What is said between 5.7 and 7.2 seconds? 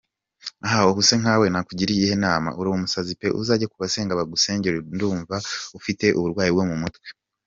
ufite uburwayi bwomumutwe.